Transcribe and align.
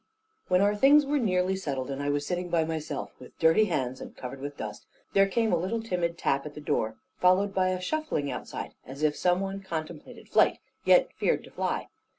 When 0.47 0.61
our 0.61 0.75
things 0.75 1.05
were 1.05 1.19
nearly 1.19 1.55
settled, 1.55 1.91
and 1.91 2.01
I 2.01 2.09
was 2.09 2.25
sitting 2.25 2.49
by 2.49 2.65
myself, 2.65 3.11
with 3.19 3.37
dirty 3.37 3.65
hands 3.65 4.01
and 4.01 4.17
covered 4.17 4.41
with 4.41 4.57
dust, 4.57 4.87
there 5.13 5.27
came 5.27 5.53
a 5.53 5.57
little 5.57 5.79
timid 5.79 6.17
tap 6.17 6.43
at 6.47 6.55
the 6.55 6.59
door, 6.59 6.95
followed 7.19 7.53
by 7.53 7.67
a 7.69 7.79
shuffling 7.79 8.31
outside, 8.31 8.73
as 8.83 9.03
if 9.03 9.15
some 9.15 9.41
one 9.41 9.59
contemplated 9.61 10.27
flight, 10.27 10.57
yet 10.85 11.13
feared 11.13 11.43
to 11.43 11.51
fly. 11.51 11.89